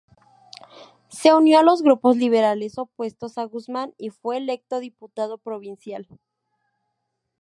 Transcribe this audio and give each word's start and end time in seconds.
Se 1.09 1.31
unió 1.31 1.59
a 1.59 1.63
los 1.63 1.83
grupos 1.83 2.17
liberales 2.17 2.79
opuestos 2.79 3.37
a 3.37 3.43
Guzmán, 3.43 3.93
y 3.99 4.09
fue 4.09 4.37
electo 4.37 4.79
diputado 4.79 5.37
provincial. 5.37 6.07